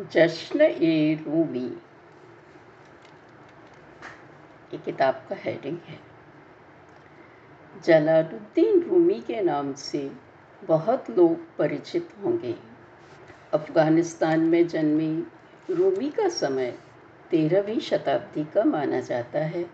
[0.00, 1.78] जश्न ए रूमी।
[4.72, 5.98] ये किताब का हेडिंग है।
[7.84, 10.12] जलालुद्दीन रूमी के नाम से
[10.64, 12.54] बहुत लोग परिचित होंगे।
[13.54, 15.26] अफ़गानिस्तान में जन्मी
[15.70, 16.78] रूमी का समय
[17.30, 19.70] तेरहवीं शताब्दी का माना जाता है।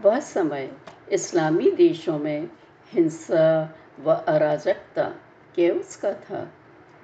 [0.00, 0.72] वह समय
[1.12, 2.48] इस्लामी देशों में
[2.92, 5.14] हिंसा व अराजकता
[5.60, 6.52] का था,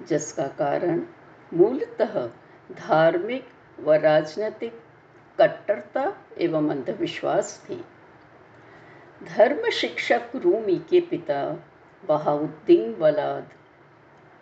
[0.07, 1.03] जिसका कारण
[1.53, 2.15] मूलतः
[2.71, 3.47] धार्मिक
[3.79, 4.73] व राजनीतिक
[5.39, 6.03] कट्टरता
[6.37, 7.83] एवं अंधविश्वास थी।
[9.23, 11.41] धर्म शिक्षक रूमी के पिता
[12.03, 13.49] बहाउद्दीन वलाद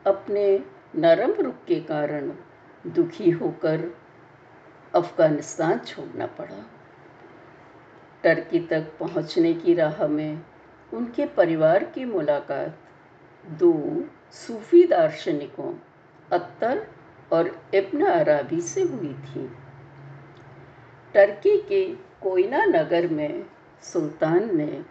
[0.05, 0.63] अपने
[0.95, 2.31] नरम रुख के कारण
[2.85, 3.95] दुखी होकर
[4.95, 6.63] अफ़गानिस्तान छोड़ना पड़ा।
[8.23, 10.41] टर्की तक पहुँचने की राह में
[10.93, 12.77] उनके परिवार की मुलाकात
[13.45, 13.73] दो
[14.31, 15.73] सूफी दार्शनिकों
[16.31, 16.85] अत्तर
[17.31, 19.47] और इब्न अराबी से हुई थी।
[21.13, 21.85] टर्की के
[22.21, 23.45] कोयना नगर में
[23.81, 24.85] सुल्तान ने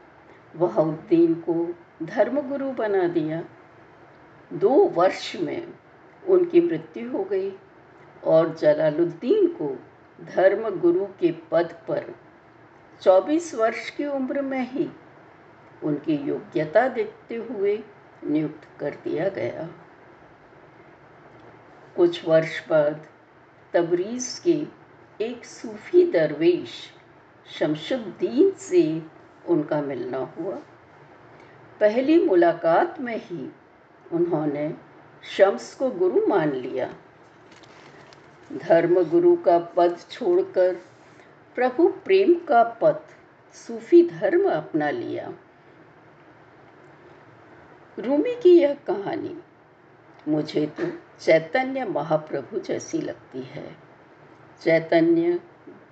[0.57, 3.45] वहाउद्दीन को धर्मगुरु बना दिया।
[4.53, 5.69] दो वर्ष में
[6.29, 7.53] उनकी मृत्यु हो गई
[8.25, 9.77] और जलालुद्दीन को
[10.20, 12.14] धर्मगुरु के पद पर
[13.03, 14.89] 24 वर्ष की उम्र में ही
[15.84, 17.83] उनकी योग्यता देखते हुए
[18.27, 19.69] नियुक्त कर दिया गया।
[21.97, 23.06] कुछ वर्ष बाद
[23.72, 24.66] तबरीज़ के
[25.25, 26.70] एक सूफी दरवेश
[27.58, 29.02] शमशुद्दीन से
[29.48, 30.55] उनका मिलना हुआ।
[31.80, 33.50] पहली मुलाकात में ही
[34.12, 34.74] उन्होंने
[35.22, 36.94] शम्स को गुरु मान लिया।
[38.52, 40.77] धर्म गुरु का पद छोड़कर
[41.55, 43.00] प्रभु प्रेम का पथ
[43.55, 45.33] सूफी धर्म अपना लिया।
[47.98, 49.36] रूमी की यह कहानी
[50.29, 50.87] मुझे तो
[51.21, 53.77] चैतन्य महाप्रभु जैसी लगती है।
[54.63, 55.41] चैतन्य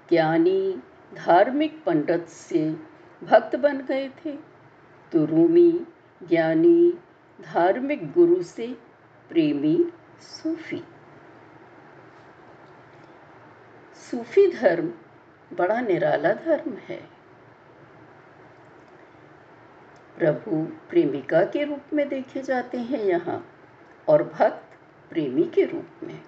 [0.09, 0.83] ज्ञानी
[1.15, 2.71] धार्मिक पंडित से
[3.23, 4.33] भक्त बन गए थे।
[5.13, 5.87] तो रूमी
[6.29, 6.99] ज्ञानी
[7.41, 8.67] धार्मिक गुरु से
[9.29, 10.83] प्रेमी सूफी।
[14.11, 14.93] सूफी धर्म
[15.53, 17.01] बड़ा निराला धर्म है।
[20.19, 23.45] प्रभु प्रेमिका के रूप में देखे जाते हैं यहाँ।
[24.09, 24.65] और भक्त
[25.11, 26.23] प्रेमी के रूप में।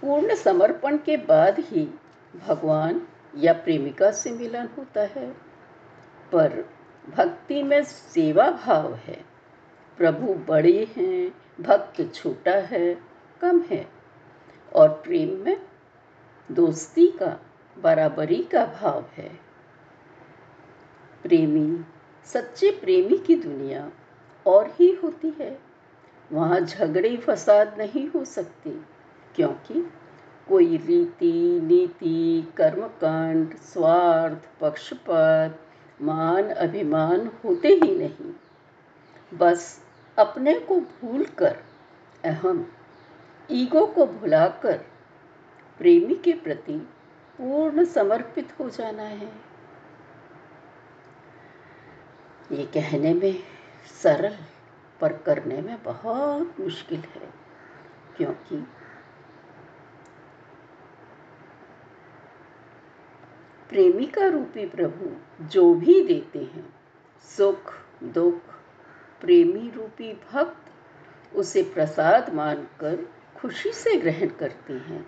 [0.00, 1.88] पूर्ण समर्पण के बाद ही
[2.46, 3.06] भगवान
[3.36, 5.30] या प्रेमिका से मिलन होता है।
[6.32, 6.64] पर
[7.08, 9.24] भक्ति में सेवा भाव है।
[9.96, 12.98] प्रभु बड़े हैं, भक्त छोटा है,
[13.40, 13.88] कम है।
[14.74, 15.60] और प्रेम में
[16.52, 17.40] दोस्ती का,
[17.78, 19.40] बराबरी का भाव है।
[21.22, 21.84] प्रेमी,
[22.24, 23.90] सच्चे प्रेमी की दुनिया
[24.46, 25.58] और ही होती है।
[26.32, 28.70] वहाँ झगड़े फसाद नहीं हो सकते,
[29.34, 29.92] क्योंकि
[30.48, 35.60] कोई रीति, नीति, कर्मकांड, स्वार्थ, पक्षपात,
[36.02, 38.32] मान, अभिमान होते ही नहीं।
[39.38, 39.84] बस
[40.18, 41.56] अपने को भूलकर,
[42.24, 42.66] अहम,
[43.50, 44.76] ईगो को भुलाकर,
[45.78, 46.78] प्रेमी के प्रति
[47.38, 49.32] पूर्ण समर्पित हो जाना है।
[52.52, 53.53] ये कहने में
[53.84, 54.36] सरल
[55.00, 57.28] पर करने में बहुत मुश्किल है,
[58.16, 58.56] क्योंकि
[63.68, 65.10] प्रेमिका रूपी प्रभु
[65.44, 66.74] जो भी देते हैं,
[67.36, 67.72] सुख,
[68.04, 68.40] दुख,
[69.20, 75.06] प्रेमी रूपी भक्त, उसे प्रसाद मानकर खुशी से ग्रहण करते हैं।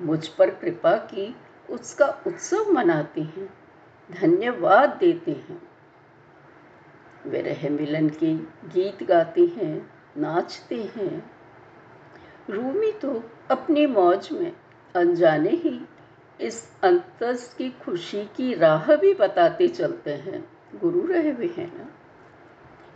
[0.00, 1.36] मुझ पर कृपा की
[1.70, 3.54] उसका उत्सव मनाते हैं,
[4.10, 5.71] धन्यवाद देते हैं।
[7.26, 8.34] विरह मिलन के
[8.68, 11.30] गीत गाते हैं, नाचते हैं।
[12.50, 14.52] रूमी तो अपनी मौज में
[14.96, 15.80] अनजाने ही
[16.40, 20.48] इस अंतस की खुशी की राह भी बताते चलते हैं।
[20.80, 21.88] गुरु रहे हुए हैं ना?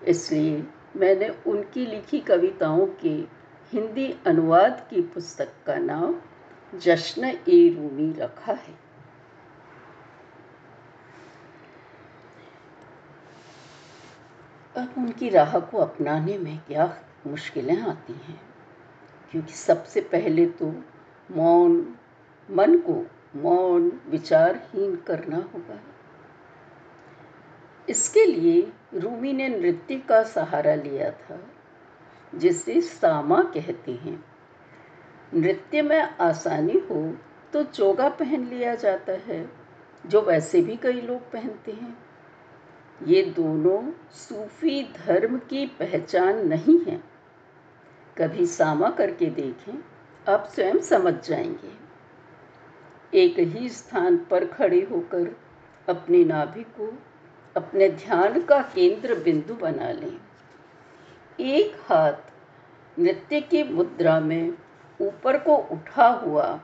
[0.06, 3.36] इसलिए मैंने उनकी लिखी कविताओं के
[3.72, 6.20] हिंदी अनुवाद की पुस्तक का नाम
[6.78, 8.85] जश्न ए रूमी रखा है।
[14.76, 18.40] अब उनकी राह को अपनाने में क्या मुश्किलें आती हैं?
[19.30, 20.82] क्योंकि सबसे पहले तो
[21.30, 21.94] मौन,
[22.50, 23.06] मन को
[23.36, 25.80] मौन, विचारहीन करना होगा।
[27.88, 31.40] इसके लिए रूमी ने नृत्य का सहारा लिया था,
[32.34, 34.24] जिसे सामा कहते हैं।
[35.34, 37.16] नृत्य में आसानी हो
[37.52, 39.50] तो चोगा पहन लिया जाता है,
[40.06, 42.05] जो वैसे भी कई लोग पहनते हैं।
[43.02, 47.04] ये दोनों सूफी धर्म की पहचान नहीं है।
[48.18, 49.78] कभी सामा करके देखें
[50.28, 51.86] आप स्वयं समझ जाएँगे।
[53.14, 55.36] एक ही स्थान पर खड़े होकर
[55.88, 56.98] अपनी नाभि को
[57.56, 60.20] अपने ध्यान का केंद्र बिंदु बना लें।
[61.40, 62.12] एक हाथ
[62.98, 64.58] नृत्य की मुद्रा में
[65.00, 66.60] ऊपर को उठा हुआ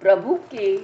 [0.00, 0.76] प्रभु के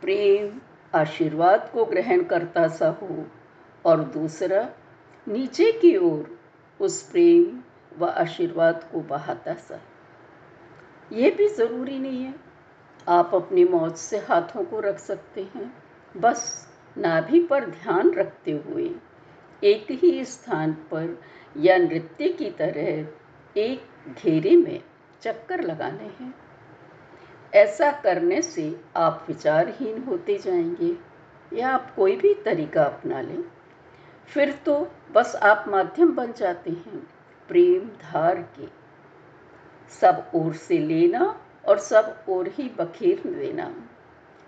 [0.00, 0.60] प्रेम
[0.94, 3.26] आशीर्वाद को ग्रहण करता सा हो।
[3.84, 4.70] और दूसरा,
[5.28, 6.38] नीचे की ओर
[6.80, 7.62] उस प्रेम
[7.98, 9.80] व आशीर्वाद को बहाता सा।
[11.12, 12.34] यह भी ज़रूरी नहीं है।
[13.08, 15.82] आप अपनी मौज से हाथों को रख सकते हैं।
[16.16, 18.90] बस नाभि पर ध्यान रखते हुए
[19.64, 21.20] एक ही स्थान पर
[21.56, 23.06] या नृत्य की तरह
[23.56, 23.82] एक
[24.24, 24.82] घेरे में
[25.22, 26.34] चक्कर लगाने हैं।
[27.54, 30.96] ऐसा करने से आप विचारहीन होते जाएँगे
[31.56, 33.44] या आप कोई भी तरीका अपना लें।
[34.26, 37.06] फिर तो बस आप माध्यम बन जाते हैं,
[37.48, 38.66] प्रेम धार के।
[39.90, 43.74] सब ओर से लेना और सब ओर ही बखेर देना।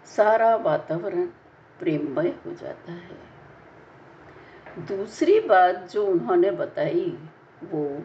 [0.06, 1.26] सारा वातावरण
[1.78, 3.32] प्रेममय हो जाता है।
[4.78, 7.18] दूसरी बात जो उन्होंने बताई,
[7.64, 8.02] वो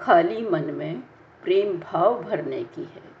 [0.00, 1.00] खाली मन में
[1.42, 3.15] प्रेम भाव भरने की है।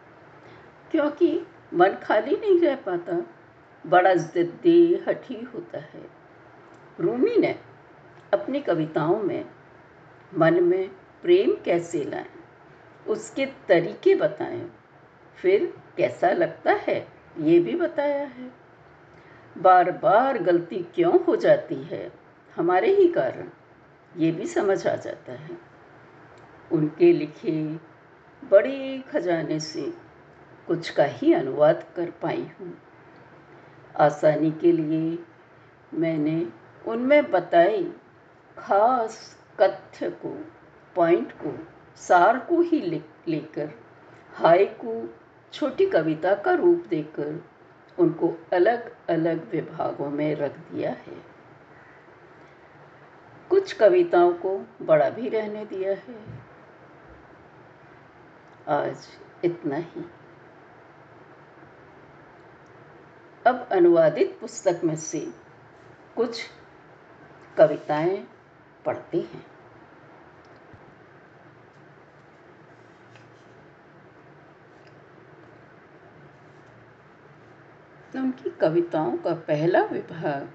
[0.90, 3.20] क्योंकि मन खाली नहीं रह पाता।
[3.84, 6.04] बड़ा जिद्दी हठी होता है।
[7.00, 7.54] रूमी ने
[8.32, 9.44] अपनी कविताओं में
[10.34, 10.88] मन में
[11.22, 12.26] प्रेम कैसे लाएँ,
[13.06, 14.70] उसके तरीके बताएँ,
[15.36, 16.96] फिर कैसा लगता है
[17.40, 18.50] ये भी बताया है।
[19.56, 22.10] बार बार गलती क्यों हो जाती है
[22.56, 23.48] हमारे ही कारण,
[24.16, 25.58] ये भी समझ आ जाता है।
[26.72, 27.60] उनके लिखे
[28.42, 29.92] बड़े खजाने से
[30.66, 32.78] कुछ का ही अनुवाद कर पाई हूँ।
[34.00, 35.18] आसानी के लिए
[35.94, 36.48] मैंने
[36.86, 37.92] उनमें बताई
[38.58, 40.44] खास कथ्य को
[40.94, 41.58] पॉइंट को,
[41.96, 42.80] सार को ही
[43.28, 43.70] लेकर,
[44.32, 45.14] हाय को
[45.52, 47.44] छोटी कविता का रूप देकर
[47.98, 51.24] उनको अलग अलग विभागों में रख दिया है।
[53.50, 56.16] कुछ कविताओं को बड़ा भी रहने दिया है।
[58.68, 59.06] आज
[59.44, 60.04] इतना ही।
[63.46, 65.20] अब अनुवादित पुस्तक में से
[66.16, 66.40] कुछ
[67.56, 68.26] कविताएँ
[68.84, 69.46] पढ़ते हैं।
[78.12, 80.48] तो उनकी कविताओं का पहला विभाग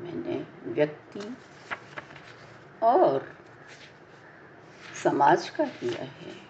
[0.00, 1.36] मैंने व्यक्ति
[2.82, 3.32] और
[5.04, 6.49] समाज का किया है।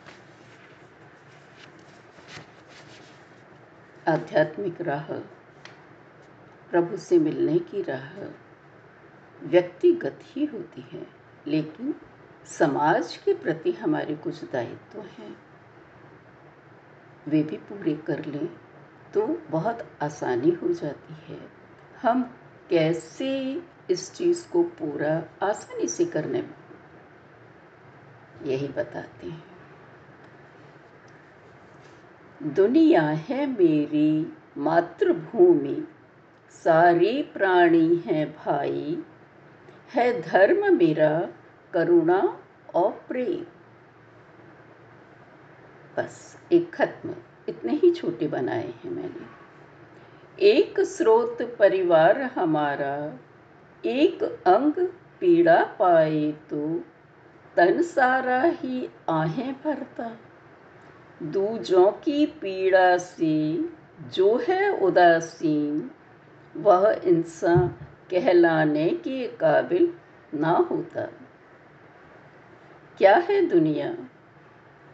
[4.11, 5.12] आध्यात्मिक राह,
[6.71, 8.19] प्रभु से मिलने की राह
[9.43, 11.07] व्यक्तिगत ही होती है,
[11.47, 11.95] लेकिन
[12.47, 15.37] समाज के प्रति हमारे कुछ दायित्व तो हैं।
[17.29, 18.47] वे भी पूरे कर लें
[19.15, 21.41] तो बहुत आसानी हो जाती है।
[22.03, 22.23] हम
[22.71, 25.12] कैसे इस चीज़ को पूरा
[25.43, 26.45] आसानी से करने
[28.43, 29.50] यही बताते हैं।
[32.42, 35.88] दुनिया है मेरी मातृभूमि।
[36.50, 39.02] सारे प्राणी हैं भाई।
[39.94, 41.28] है धर्म मेरा
[41.73, 42.40] करुणा
[42.75, 43.44] और प्रेम।
[45.97, 47.14] बस, एक खत्म।
[47.49, 49.40] इतने ही छोटे बनाए हैं मैंने।
[50.42, 53.18] एक स्रोत परिवार हमारा,
[53.85, 54.73] एक अंग
[55.20, 56.80] पीड़ा पाए तो
[57.56, 60.16] तन सारा ही आहें भरता।
[61.23, 63.65] दूजों की पीड़ा से,
[64.15, 65.91] जो है उदासीन,
[66.57, 67.69] वह इंसान
[68.11, 69.95] कहलाने के काबिल
[70.35, 71.07] ना होता।
[72.99, 73.97] क्या है दुनिया?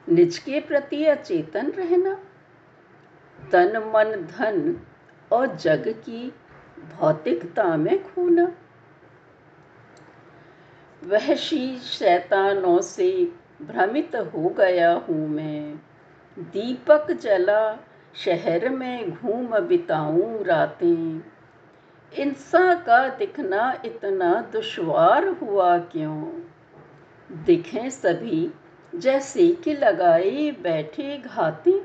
[0.08, 2.14] निज के प्रति अचेतन रहना?
[3.52, 4.80] तन, मन, धन
[5.32, 6.34] और जग की
[6.96, 8.52] भौतिकता में खोना?
[11.04, 15.80] वहशी शैतानों से भ्रमित हो गया हूँ मैं।
[16.38, 17.78] दीपक जला,
[18.14, 21.20] शहर में घूम बिताऊं रातें।
[22.14, 26.40] इंसान का दिखना इतना दुश्वार हुआ क्यों?
[27.32, 28.50] दिखें सभी
[28.94, 31.82] जैसे कि लगाए बैठे घाते।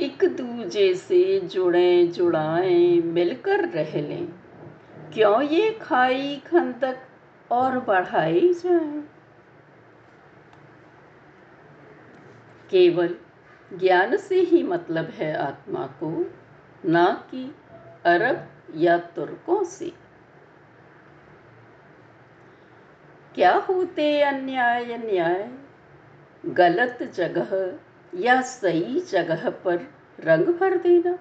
[0.00, 4.28] एक दूजे से जुड़े जुड़ाए मिलकर रह लें।
[5.14, 6.98] क्यों ये खाई खंदक
[7.50, 9.02] और बढ़ाई जाए?
[12.70, 13.16] केवल
[13.72, 16.30] ज्ञान से ही मतलब है आत्मा को,
[16.84, 17.54] ना कि
[18.04, 19.92] अरब या तुर्कों से।
[23.34, 25.50] क्या होते अन्याय, न्याय?
[26.46, 27.78] गलत जगह
[28.14, 31.18] या सही जगह पर रंग भर देना?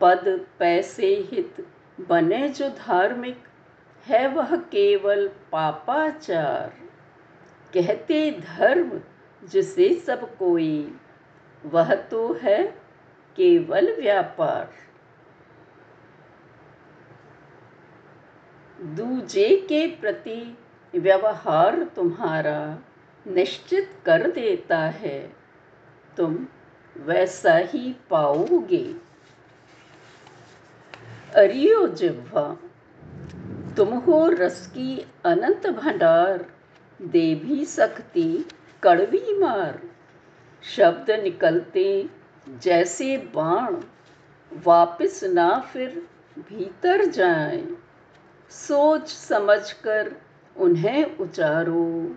[0.00, 1.68] पद, पैसे, हित
[2.00, 3.48] बने जो धार्मिक,
[4.06, 6.85] है वह केवल पापाचार।
[7.74, 9.00] कहते धर्म
[9.44, 10.96] जिसे सब कोई।
[11.66, 12.66] वह तो है
[13.36, 14.70] केवल व्यापार।
[18.80, 20.58] दूजे के प्रति
[20.94, 22.78] व्यवहार तुम्हारा
[23.26, 25.32] निश्चित कर देता है।
[26.16, 26.46] तुम
[26.96, 28.94] वैसा ही पाओगे।
[31.34, 32.56] अरियो जिह्वा,
[33.76, 36.55] तुम हो रस की अनंत भंडार।
[37.02, 38.46] दे भी सकती,
[38.82, 39.82] कड़वी मार।
[40.62, 42.10] शब्द निकलते
[42.48, 43.76] जैसे बाण,
[44.52, 47.68] वापिस ना फिर भीतर जाए।
[48.50, 50.16] सोच समझकर
[50.56, 52.16] उन्हें उचारो,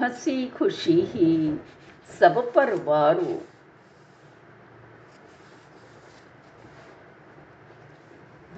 [0.00, 1.60] हँसी खुशी ही
[2.20, 3.42] सब पर वारो।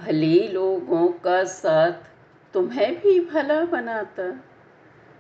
[0.01, 1.93] भले लोगों का साथ
[2.53, 4.41] तुम्हें भी भला बनाता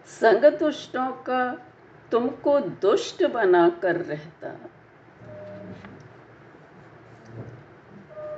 [0.07, 1.43] संग दुष्टों का
[2.11, 4.53] तुमको दुष्ट बना कर रहता।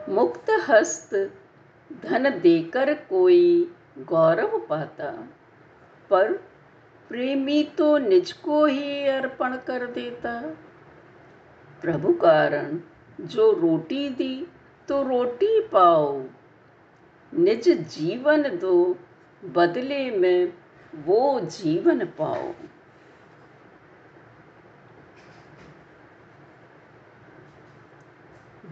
[0.08, 1.14] मुक्त हस्त
[2.04, 3.74] धन देकर कोई
[4.08, 5.10] गौरव पाता,
[6.10, 6.32] पर
[7.10, 10.40] प्रेमी तो निज को ही अर्पण कर देता।
[11.82, 12.78] प्रभु कारण
[13.20, 14.46] जो रोटी दी
[14.88, 16.22] तो रोटी पाओ।
[17.32, 18.96] निज जीवन दो
[19.42, 20.52] बदले में
[20.94, 22.52] वो जीवन पाओ।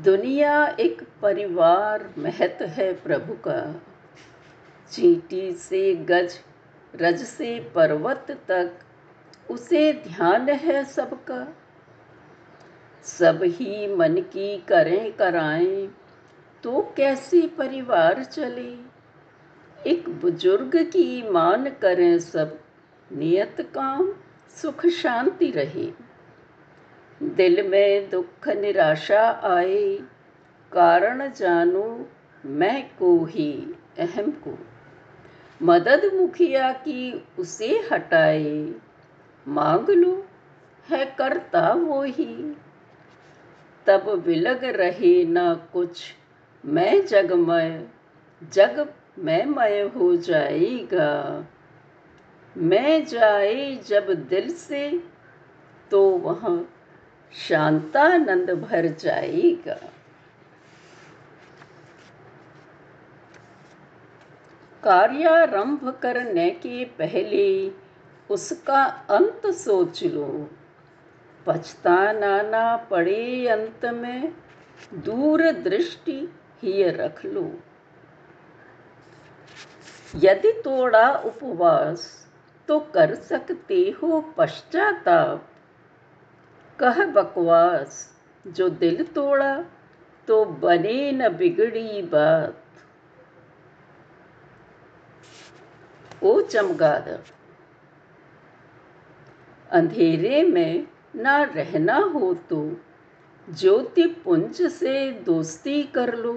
[0.02, 3.80] दुनिया एक परिवार महत है प्रभु का।
[4.90, 6.40] चीटी से गज,
[6.94, 8.72] रज से पर्वत तक,
[9.50, 11.48] उसे ध्यान है सबका।
[13.04, 15.96] सब ही मन की करें कराएँ
[16.62, 18.95] तो कैसे परिवार चले?
[19.86, 22.60] एक बुज़ुर्ग की मान करें सब।
[23.12, 24.12] नियत काम,
[24.48, 25.92] सुख शांति रहे।
[27.22, 29.98] दिल में दुख निराशा आए,
[30.72, 32.06] कारण जानू
[32.44, 34.58] मैं को ही, अहम को।
[35.62, 38.74] मदद मुखिया की उसे हटाए,
[39.48, 40.26] मांग लो
[40.88, 42.56] है करता वो ही।
[43.86, 46.14] तब विलग रहे ना कुछ,
[46.64, 47.88] मैं जगमय,
[48.52, 51.44] जग मैं मय हो जाएगा।
[52.56, 55.02] मैं जाए जब दिल से
[55.90, 56.64] तो वह
[57.32, 59.78] शांतानंद भर जाएगा।
[64.82, 67.72] कार्यारंभ करने के पहले
[68.30, 70.50] उसका अंत सोच लो।
[71.46, 74.32] पछताना ना पड़े अंत में,
[74.94, 77.60] दूर दृष्टि ही रख लो।
[80.14, 82.04] यदि तोड़ा उपवास
[82.68, 85.48] तो कर सकते हो पश्चाताप।
[86.78, 87.98] कह बकवास,
[88.44, 89.54] जो दिल तोड़ा
[90.28, 92.62] तो बने न बिगड़ी बात।
[96.22, 97.20] ओ चमगादड़,
[99.70, 100.86] अंधेरे में
[101.16, 102.60] ना रहना हो तो
[103.48, 106.34] ज्योति पुंज से दोस्ती कर लो।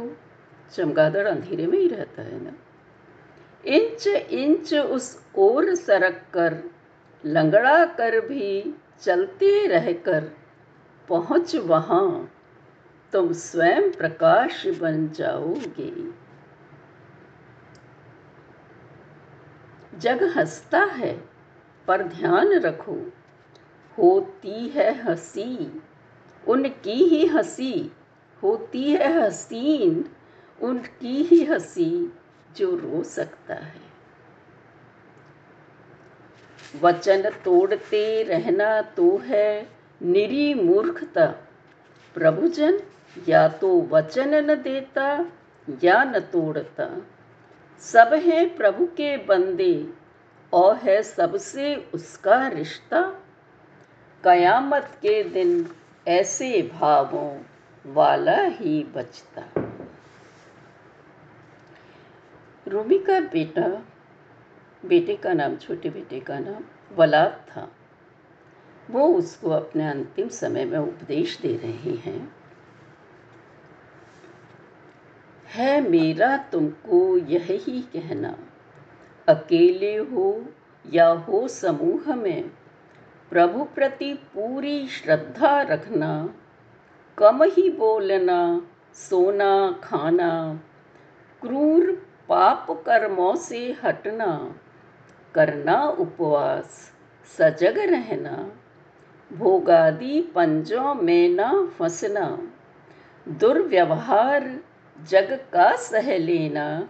[0.73, 2.51] चमगादड़ अंधेरे में ही रहता है ना।
[3.65, 6.63] इंच इंच उस ओर सरक कर,
[7.25, 10.31] लंगड़ा कर भी चलते रहकर
[11.07, 12.31] पहुँच वहाँ।
[13.13, 16.19] तुम स्वयं प्रकाश बन जाओगे।
[19.97, 21.23] जग हंसता है,
[21.87, 23.11] पर ध्यान रखो,
[23.97, 25.81] होती है हँसी,
[26.47, 27.91] उनकी ही हँसी,
[28.43, 30.05] होती है हसीन,
[30.61, 32.13] उनकी ही हँसी।
[32.55, 33.89] जो रो सकता है।
[36.81, 39.69] वचन तोड़ते रहना तो है
[40.01, 41.25] निरी मूर्खता।
[42.13, 42.79] प्रभुजन
[43.27, 45.25] या तो वचन न देता
[45.83, 47.01] या न तोड़ता।
[47.79, 49.93] सब हैं प्रभु के बंदे,
[50.53, 53.21] और है सबसे उसका रिश्ता।
[54.23, 55.69] कयामत के दिन
[56.07, 57.41] ऐसे भावों
[57.85, 59.58] वाला ही बचता।
[62.69, 63.85] रूबी का बेटा,
[64.85, 66.63] बेटे का नाम, छोटे बेटे का नाम
[66.95, 67.71] वलाद था।
[68.91, 72.35] वो उसको अपने अंतिम समय में उपदेश दे रहे हैं।
[75.47, 78.37] है मेरा तुमको यही कहना,
[79.27, 80.45] अकेले हो
[80.93, 82.51] या हो समूह में,
[83.29, 86.35] प्रभु प्रति पूरी श्रद्धा रखना,
[87.17, 88.61] कम ही बोलना,
[88.93, 90.63] सोना, खाना,
[91.41, 94.55] क्रूर पाप कर्मों से हटना,
[95.35, 96.91] करना उपवास,
[97.37, 98.51] सजग रहना,
[99.33, 102.49] भोगादि पंजों में न फंसना,
[103.27, 104.59] दुर्व्यवहार
[104.99, 106.89] जग का सह लेना,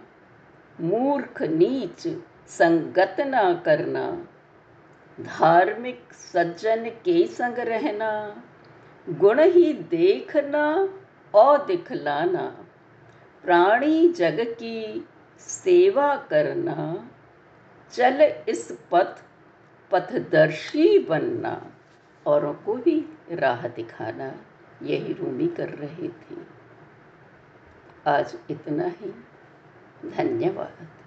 [0.80, 2.06] मूर्ख नीच
[2.48, 4.26] संगत न करना,
[5.20, 8.12] धार्मिक सज्जन के संग रहना,
[9.06, 10.88] गुण ही देखना
[11.34, 12.42] और दिखलाना,
[13.44, 15.06] प्राणी जग की
[15.40, 17.10] सेवा करना,
[17.92, 19.22] चल इस पथ
[19.90, 21.72] पथदर्शी बनना,
[22.26, 24.34] औरों को भी राह दिखाना।
[24.82, 26.36] यही रूमी कर रहे थे।
[28.06, 29.24] आज इतना ही।
[30.10, 30.99] धन्यवाद।